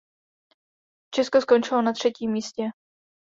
[1.13, 2.63] Česko skončilo na třetím místě.